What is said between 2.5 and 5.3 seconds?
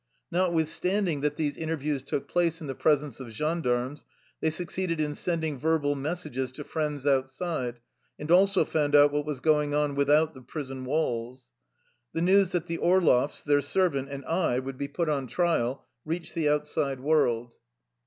in the presence of gendarmes, they succeeded in